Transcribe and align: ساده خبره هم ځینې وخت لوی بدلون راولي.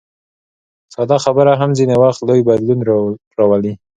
ساده 0.93 1.17
خبره 1.25 1.53
هم 1.61 1.71
ځینې 1.79 1.95
وخت 2.03 2.19
لوی 2.27 2.41
بدلون 2.49 2.79
راولي. 3.39 3.73